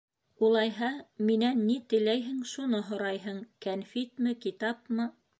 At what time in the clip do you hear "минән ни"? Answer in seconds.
1.25-1.75